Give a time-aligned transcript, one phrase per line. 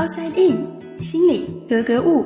[0.00, 0.66] Outside In，
[1.02, 2.24] 心里格格物。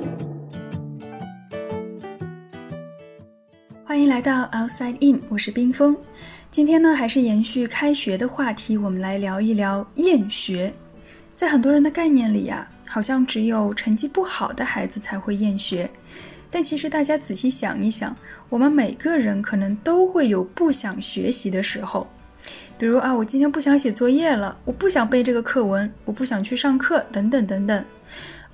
[3.85, 5.97] 欢迎来到 Outside In，我是冰峰。
[6.53, 10.73] 今天呢，还是延续开学的话题，我们来聊一聊厌学。
[11.35, 15.91] 在很多人的概念里呀，好像只有成绩不好的孩子才会厌学。
[16.53, 18.15] 但其实大家仔细想一想，
[18.49, 22.07] 我们每个人可能都会有不想学习的时候。
[22.77, 27.85] 比如啊，我今天不想写作业了，我不想背这个课文，我不想去上课，等等等等。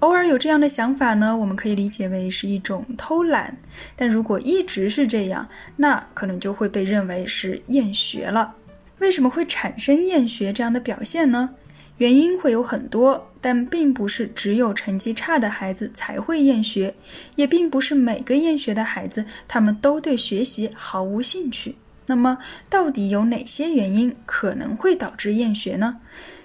[0.00, 3.56] 偶尔有这样的想法呢，我们可以理解为是一种偷懒。
[3.96, 8.54] 但如果一直是这样，那可能就会被认为是厌学了。
[8.98, 11.50] 为什么会产生厌学这样的表现呢？
[11.96, 16.94] 原因会有很多，但并不是只有成绩差的孩子才会厌学，
[17.36, 21.76] 也并不是每个厌学的孩子他们都对学习毫无兴趣。
[22.10, 22.38] 那么，
[22.68, 26.00] 到底有哪些原因可能会导致厌学呢？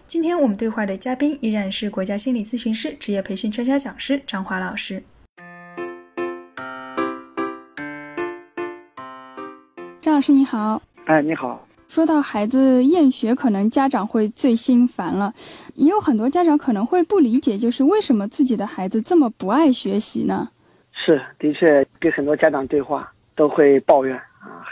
[0.05, 5.01] 今天我们对话的嘉宾依然是国家心理咨询师、职业培训专家讲师张华老师。
[10.03, 11.67] 张老师你好，哎，你好。
[11.87, 15.33] 说到孩子厌学，可能家长会最心烦了。
[15.73, 20.47] 也有很多家长可能会不理解，就是为什么自己的孩子这么不爱学习呢？
[20.93, 24.21] 是，的确，跟很多家长对话都会抱怨。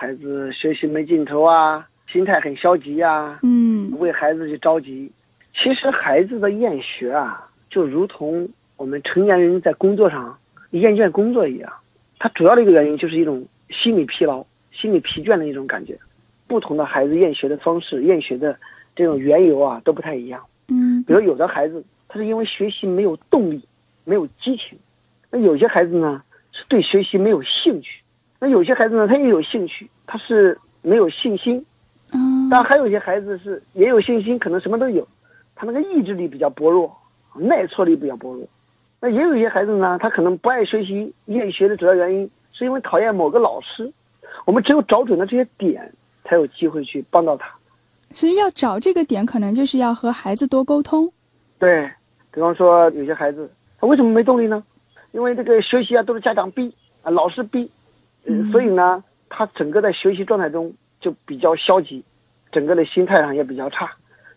[0.04, 5.10] 啊，孩子学习没劲头啊，心态很消极呀，嗯，为孩子去着急。
[5.54, 10.38] 其实孩子的厌学啊，就如同我们成年人在工作上
[10.72, 11.72] 厌倦工作一样，
[12.20, 15.98] 它主要的一个原因就是一种心理疲劳、心理疲倦的一种感觉。
[16.48, 18.58] 不同的孩子厌学的方式、厌学的
[18.96, 20.44] 这种缘由啊，都不太一样。
[20.68, 23.64] 嗯，比如有的孩子他是因为学习没有动力、
[24.04, 24.78] 没有激情，
[25.32, 28.02] 那有些孩子呢是对学习没有兴趣。
[28.40, 31.66] 那有些孩子呢，他又有兴趣，他是没有信心，
[32.12, 35.08] 嗯，但还有一些孩子是也有信心，可能什么都有，
[35.56, 36.96] 他那个意志力比较薄弱，
[37.36, 38.46] 耐挫力比较薄弱。
[39.00, 43.92] 那也有一些孩子呢，他可能不爱学习、厌学的主要原因是因为讨厌某个老师。
[44.46, 45.94] 我们只有找准了这些点，
[46.24, 47.48] 才有机会去帮到他。
[48.12, 51.12] 所以要找这个点，可能就是要和孩子多沟通。
[51.60, 51.90] 对，
[52.32, 53.50] 比方说有些孩子
[53.80, 54.64] 他为什么没动力呢？
[55.12, 57.70] 因为这个学习啊都是家长逼啊，老师逼。
[58.26, 59.04] 嗯，所以呢，
[59.36, 60.72] 他整个在学习状态中
[61.02, 62.04] 就比较消极，
[62.52, 63.90] 整个的心态上也比较差，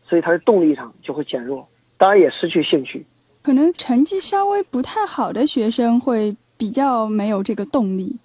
[0.03, 1.69] 所以他的动力上就会减弱，
[1.99, 3.05] 当然也失去兴趣。
[3.43, 8.17] 可能成绩稍微不太好的学生会比较没有这个动力。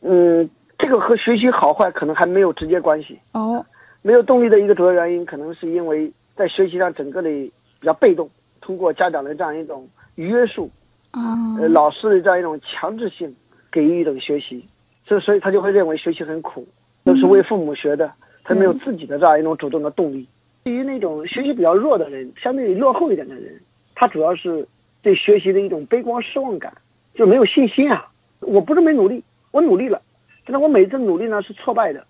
[0.00, 3.16] 嗯，这个和学习好坏可能还没有直接关系。
[3.32, 3.64] 哦，
[4.02, 8.28] 没有动力的一个主要原因，可能是因为在学习上整个的比较被动，
[8.60, 10.68] 通过家长的这样一种约束，
[11.12, 13.32] 啊，呃，老师的这样一种强制性
[13.70, 14.66] 给予一种学习。
[15.08, 16.68] 所所以，他就会认为学习很苦，
[17.02, 18.12] 都是为父母学的，
[18.44, 20.28] 他没有自己的这样一种主动的动力。
[20.64, 23.58] 对于那种学习比较弱的人，相对于落后一点的人，
[23.94, 24.68] 他主要是
[25.00, 26.70] 对学习的一种悲观失望感，
[27.14, 28.06] 就没有信心啊。
[28.40, 30.02] 我不是没努力，我努力了，
[30.44, 32.04] 但是我每次努力呢是挫败的，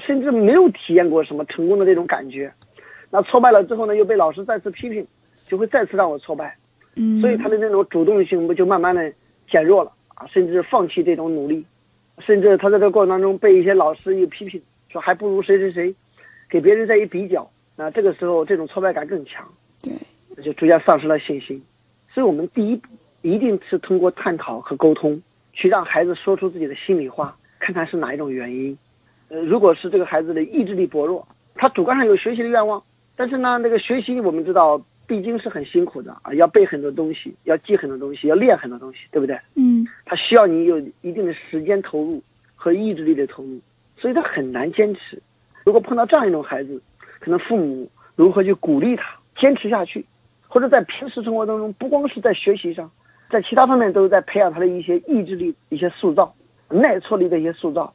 [0.00, 2.52] 甚至没有体验过什么成功的这种感觉。
[3.10, 5.06] 那挫败了之后呢，又被老师再次批评，
[5.46, 6.56] 就会再次让我挫败。
[6.96, 9.12] 嗯，所以他的那种主动性不就慢慢的
[9.48, 11.64] 减弱了啊，甚至放弃这种努力。
[12.20, 15.94] 甚至他在这个过程当中被一些老师一批评，说还不如谁谁谁，
[16.48, 19.46] 给别人再一比较，那这个时候这种挫败感更强，
[19.82, 21.62] 对，就逐渐丧失了信心。
[22.12, 22.88] 所以我们第一步
[23.22, 25.20] 一定是通过探讨和沟通，
[25.52, 28.76] 去让孩子说出自己的心里话，看看是哪一种原因。
[29.28, 32.82] 呃，如果是这个孩子的意志力薄弱，他主观上有学习的愿望，
[33.16, 34.80] 但是呢，那个学习我们知道。
[35.10, 39.36] 毕竟是很辛苦的啊，要背很多东西，要记很多东西，要练很多东西，对不对？
[39.56, 42.22] 嗯，他需要你有一定的时间投入
[42.54, 43.58] 和意志力的投入，
[43.96, 45.20] 所以他很难坚持。
[45.64, 46.80] 如果碰到这样一种孩子，
[47.18, 50.06] 可能父母如何去鼓励他坚持下去，
[50.46, 52.88] 或者在平时生活当中，不光是在学习上，
[53.28, 56.32] 在其他方面都是在培养他的一些意志力、一些塑造、
[56.68, 57.92] 耐挫力的一些塑造。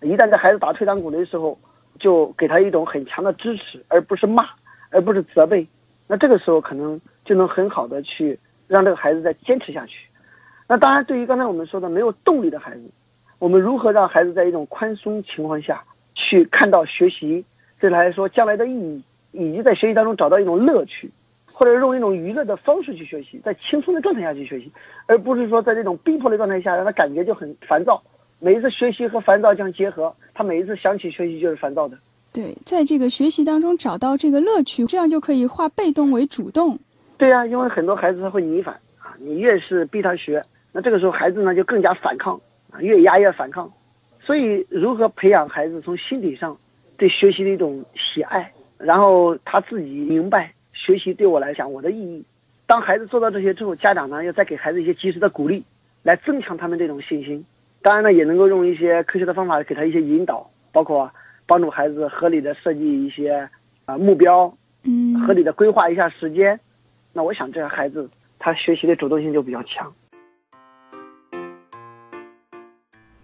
[0.00, 1.58] 一旦在孩子打退堂鼓的时候，
[2.00, 4.46] 就给他一种很强的支持，而不是骂，
[4.88, 5.66] 而不是责备。
[6.06, 10.06] 那这个时候可能就能很好的去让这个孩子再坚持下去。
[10.68, 12.82] 那当然，对于刚才我们说的没有动力的孩子，
[13.38, 15.82] 我们如何让孩子在一种宽松情况下
[16.14, 17.44] 去看到学习
[17.78, 21.10] 对他来说将来的意义，以及在学习当中找到一种乐趣，
[21.52, 24.72] 或者用一种娱乐的方式去学习，在轻松的状态下去学习，
[25.06, 28.02] 而不是说在这种逼迫的状态下让他感觉就很烦躁。
[28.40, 31.96] 每一次学习和烦躁相结合，他每一次想起学习就是烦躁的。
[32.34, 36.76] 对，在这个学习当中找到这个乐趣，这样就可以化被动为主动。
[37.16, 40.42] 对呀，因为很多孩子他会逆反啊，你越是逼他学，
[40.72, 42.34] 那这个时候孩子呢就更加反抗
[42.72, 43.72] 啊，越压越反抗。
[44.20, 46.56] 所以，如何培养孩子从心理上
[46.96, 52.24] 对学习的一种喜爱，然后他自己明白学习对我来讲我的意义，
[52.66, 55.62] 当孩子做到这些之后，家长呢要再给孩子一些及时的鼓励，
[56.02, 57.44] 来增强他们这种信心。
[57.80, 61.08] 当然呢，也能够用一些科学的方法给他一些引导，包括
[61.46, 63.48] 帮助孩子合理的设计一些
[63.84, 64.52] 啊目标，
[64.82, 66.58] 嗯，合理的规划一下时间。
[67.12, 68.08] 那我想，这个孩子
[68.38, 69.92] 他学习的主动性就比较强。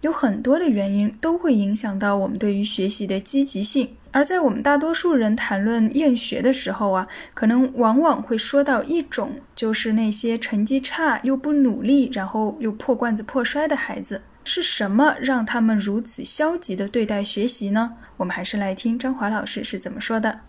[0.01, 14.23] 有很多的原因都会影响到我们对于学习的积极性，而在我们大多数人谈论厌学的时候啊，可能往往会说到一种，就是那些成绩差又不努力，然后又破罐子破摔的孩子。
[14.43, 17.97] 是什么让他们如此消极的对待学习呢？
[18.17, 20.41] 我们还是来听张华老师是怎么说的。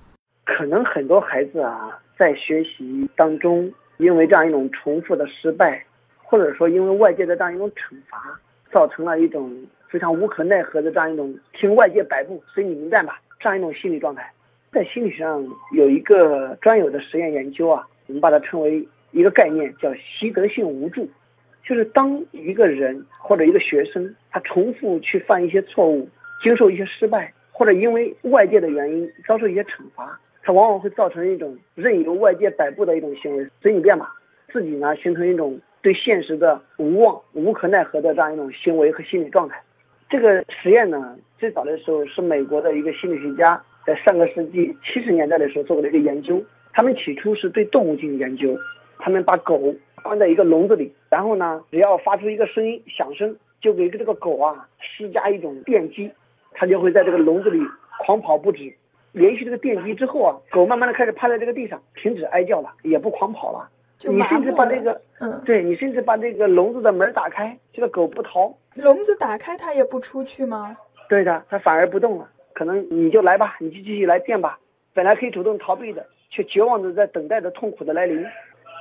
[0.45, 5.85] 可能很多孩子啊，在学习当中，因为这样一种重复的失败，
[6.17, 8.39] 或者说因为外界的这样一种惩罚。
[8.73, 9.55] 造成了一种
[9.87, 14.33] 非常无可奈何的这样一种听外界摆布、随你明白吧这样一种心理状态。
[14.73, 21.07] 在心理学上有一个专有的实验研究啊，我们把它称为一个概念，叫习得性无助。
[21.65, 26.09] 就是当一个人或者一个学生，他重复去犯一些错误，
[26.43, 34.15] 经受一些失败，或者因为外界的原因遭受一些惩罚，他往往会造成一种任由外界摆布的一种行为，随你便吧，
[34.53, 35.61] 自己呢形成一种。
[35.83, 39.61] 对现实的无望、无可奈何的这样一种行为和心理状态，
[40.09, 46.41] 这个实验呢，最早的时候是美国的一个心理学家在上个世纪七十年代的时候做过的一个研究。
[46.73, 48.57] 他们起初是对动物进行研究，
[49.05, 56.09] 他们把狗关在一个笼子里，然后呢，只要发出一个声音响声，就给这个狗啊施加一种电击，
[56.53, 57.61] 它就会在这个笼子里
[57.99, 58.73] 狂跑不止。
[59.11, 63.69] 连续这个电击之后啊，狗慢慢的开始趴在这个地上，停止哀叫了，也不狂跑了。
[64.05, 68.55] 你甚至把这个，嗯，对你甚至把这个笼子的门打开，这个狗不逃。
[68.75, 70.77] 笼子打开，它也不出去吗？
[71.09, 72.29] 对的，它反而不动了。
[72.53, 74.59] 可能你就来吧，你就继续来电吧。
[74.95, 78.25] 本来可以主动逃避的，却绝望的在等待着痛苦的来临。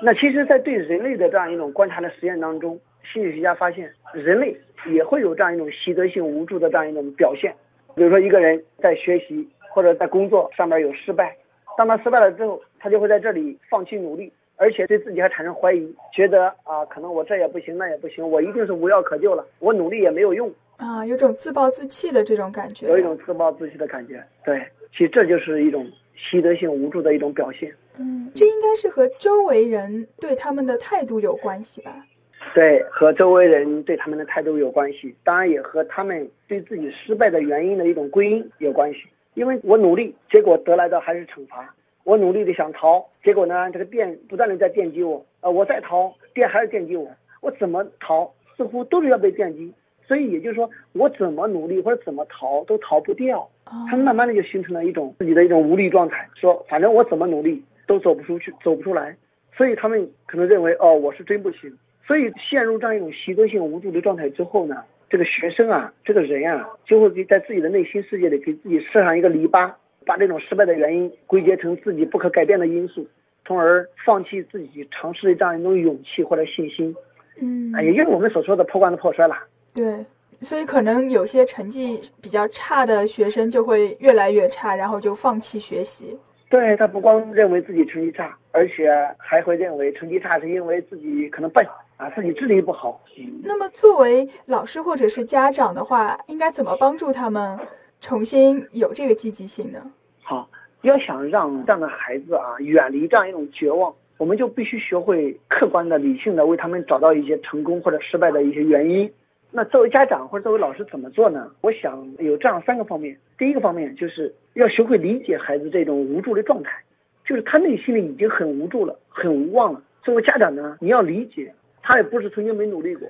[0.03, 2.80] 那其实，在对人类的这样一种观察的实验当中，
[3.13, 4.56] 心理学家发现，人类
[4.92, 7.53] 也会有这样一种习得性无助的这样一种表现。
[7.95, 11.36] 比如说，一个人在学习或者在工作上面有失败，
[11.77, 14.31] 当他失败了之后，他就会在这里放弃努力。
[14.57, 24.24] 而且对自己还产生怀疑，觉得啊，可能我这也不行，那也不行，我一定是无药可救了，我努力也没有用啊，有种自暴自弃的这种感觉，有一种自暴自弃的感觉。
[24.45, 24.62] 对，
[24.92, 27.74] 其实这就是一种习得性无助的一种表现。
[27.98, 32.06] 嗯，这应该是和周围人对他们的态度有关系吧？
[32.54, 39.00] 对，和周围人对他们的态度有关系，当然也和他们对自己失败的原因的一种归因有关系。
[39.36, 41.74] 因为我努力，结果得来的还是惩罚。
[42.04, 47.08] 我努力的想逃，结果呢，这个电不断的在电击我，呃，我再逃，电还是电击我，
[47.42, 49.72] 我怎么逃，似乎都是要被电击，
[50.06, 53.48] 所以也就是说，我怎么努力或者怎么逃都逃不掉，
[53.90, 59.14] 他们慢慢的就形成了一种自己的一种无力状态，说反正我怎么努力都走不出去，走不出来，
[59.58, 61.78] 所以他们可能认为，哦，我是真不行，
[62.08, 69.70] 所以陷入这样一种习得性无助的状态之后呢，这个学生啊，这个人啊，就会给在自己的内心世界里给自己设上一个篱笆。
[70.04, 73.06] 把这种失败的原因归结成自己不可改变的因素，
[73.46, 76.94] 从而放弃自己尝试的这样一种勇气或者信心。
[77.40, 79.36] 嗯，也就是我们所说的破罐子破摔了。
[79.76, 80.04] 对，
[80.42, 86.18] 所以可能有些成绩比较差的学生就会越来越差，然后就放弃学习。
[86.51, 91.65] 对他不光认为自己成绩差，而且还会认为成绩差是因为自己可能笨
[91.95, 93.02] 啊，自己智力不好。
[93.42, 97.57] 那么作为老师或者是家长的话，应该怎么帮助他们？
[98.02, 99.80] 重新有这个积极性呢？
[100.21, 100.49] 好，
[100.81, 109.09] 要想让这样的孩子啊远离这样一种绝望，我们就必须学会客观的、理性的为他们找到一些成功或者失败的一些原因。
[109.54, 111.52] 那作为家长或者作为老师怎么做呢？
[111.60, 113.18] 我想有这样三个方面。
[113.38, 116.81] 第一个方面就是要学会理解孩子这种无助的状态，
[117.26, 119.84] 就是他内心里已经很无助了，很无望了。
[120.04, 123.10] 作为家长呢，你要理解他也不是曾经没努力过，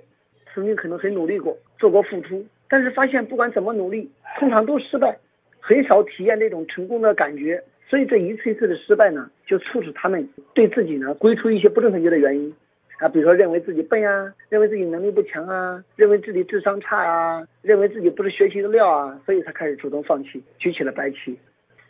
[0.53, 2.43] 曾经可能很努力过，做过付出。
[2.67, 5.15] 但是发现不管怎么努力，通常都失败，
[5.59, 7.63] 很少体验那种成功的感觉。
[7.87, 12.51] 所以这一次一次的失败呢，就促使他们对自己呢归出一些不正确的原因，
[13.01, 21.35] 啊，比如说认为自己笨啊，认为自己能力不强啊，认为自己智商差啊，认为自己不是学习的料啊，所以他开始主动放弃，举起了白旗。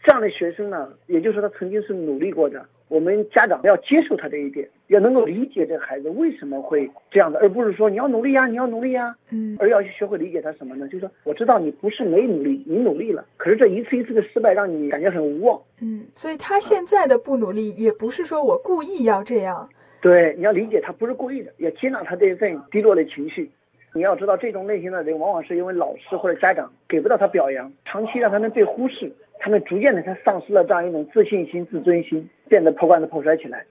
[0.03, 2.65] 这样的学生呢，也就是说他曾经是努力过的。
[2.87, 10.87] 我们家长要接受他这一点，要能够理解这个孩子为什么会这样的，而不是说你要努力呀，你要努力呀，嗯，而要去学会理解他什么呢？
[10.87, 19.69] 就是说，我知道你不是没努力，你努力了，可是这一次一次的失败让你感觉很无望，嗯，所以他现在的不努力也不是说我故意要这样，
[20.01, 23.50] 对，你要理解他不是故意的，要接纳他这一份低落的情绪。
[23.93, 33.63] 你要知道，这种类型的人往往是因为老师或者家长给不到他表扬，长期让他们被忽视，他们逐渐的他丧失了这样一种自信心、自尊心，变得破罐子破摔起来。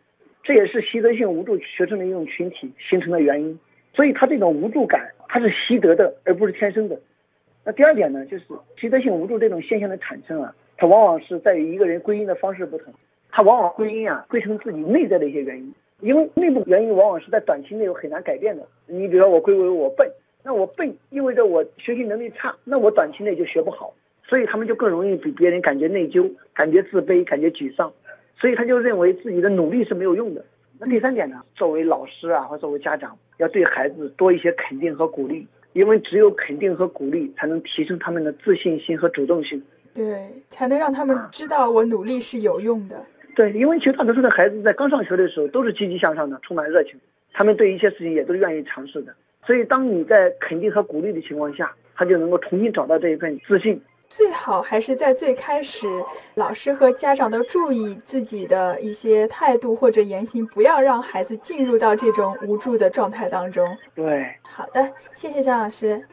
[0.43, 3.59] 这也是习得性无助学生的一种群体形成的原因。
[3.93, 6.97] 所以他这种无助感，他是习得的，而不是天生的。
[7.65, 8.45] 那第二点呢，就是
[8.79, 12.95] 习得性无助这种现象的产生啊，它往往是在于一个人归因的方式不同，
[13.31, 18.67] 他往往归因啊，归成自己内在的一些原因，因为内部原因往往是在短期内很难改变的。
[18.87, 20.11] 你比如说我归为我笨，
[20.43, 23.93] 那我笨意味着我学习能力差，那我短期内就学不好，
[24.27, 27.93] 所以他们就更容易比别人感觉内疚、感觉自卑、感觉沮丧，
[28.37, 30.45] 所以他就认为自己的努力是没有用的。
[30.79, 31.43] 那第三点呢？
[31.55, 39.63] 作为老师啊，或作为家长，要对孩子多一些肯定和鼓励，因为只有肯定和鼓励，才能提升他们的自信心和主动性。
[39.93, 43.05] 对，才能让他们知道我努力是有用的。
[43.35, 46.95] 对，因为其实大多数的孩子在刚上学的时候都是积极向上的，充满热情，
[47.33, 49.15] 他们对一些事情也都是愿意尝试的。
[49.47, 53.81] 所以，当你在肯定和鼓励的情况下，他就能够重新找到这一份自信。
[54.09, 55.87] 最好还是在最开始，
[56.35, 63.65] 老师和家长都注意自己的一些态度或者言行，不要让孩子进入到这种无助的状态当中。
[63.95, 66.05] 对，好的，谢谢张老师。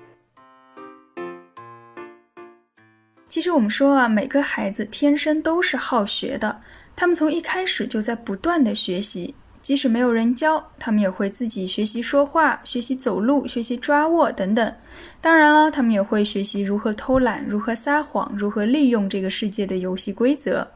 [3.27, 6.61] 其实我们说啊，每个孩子天生都是好学的，
[6.97, 9.35] 他们从一开始就在不断的学习。
[9.61, 14.75] 即使没有人教，他们也会自己学习说话、学习走路、学习抓握等等。
[15.19, 20.71] 当然了，他们也会学习如何偷懒、如何撒谎、如何利用这个世界的游戏规则。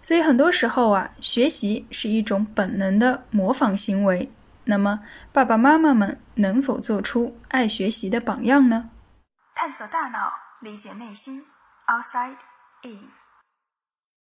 [0.00, 4.30] 所以很多时候啊，学习是一种本能的模仿行为。
[4.64, 5.00] 那么，
[5.32, 8.90] 爸爸妈妈们能否做出爱学习的榜样呢？
[9.54, 11.42] 探索大脑，理解内心
[11.88, 12.36] ，Outside
[12.84, 13.21] In。